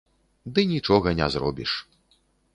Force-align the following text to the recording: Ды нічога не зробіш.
Ды 0.55 0.63
нічога 0.71 1.13
не 1.21 1.29
зробіш. 1.37 1.71